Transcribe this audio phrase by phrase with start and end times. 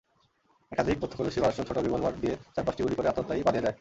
[0.71, 3.69] একাধিক প্রত্যক্ষদর্শীর ভাষ্য, ছোট রিভলবার দিয়ে চার-পাঁচটি গুলি করে আততায়ী পালিয়ে যায়।